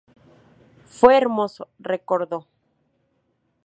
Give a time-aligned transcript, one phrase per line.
[0.87, 2.47] Fue hermoso", recordó.